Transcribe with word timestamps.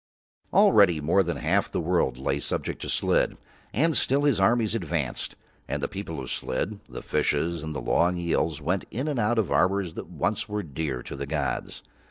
Already 0.51 0.99
more 0.99 1.21
than 1.21 1.37
half 1.37 1.71
the 1.71 1.79
world 1.79 2.17
lay 2.17 2.39
subject 2.39 2.81
to 2.81 2.89
Slid, 2.89 3.37
and 3.71 3.95
still 3.95 4.23
his 4.23 4.39
armies 4.39 4.73
advanced; 4.73 5.35
and 5.67 5.79
the 5.83 5.87
people 5.87 6.19
of 6.19 6.31
Slid, 6.31 6.79
the 6.89 7.03
fishes 7.03 7.61
and 7.61 7.75
the 7.75 7.81
long 7.81 8.17
eels, 8.17 8.59
went 8.59 8.85
in 8.89 9.07
and 9.07 9.19
out 9.19 9.37
of 9.37 9.51
arbours 9.51 9.93
that 9.93 10.07
once 10.07 10.49
were 10.49 10.63
dear 10.63 11.03
to 11.03 11.15
the 11.15 11.27
gods. 11.27 11.83